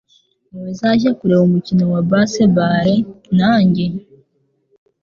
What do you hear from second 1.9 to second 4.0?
wa baseball nanjye?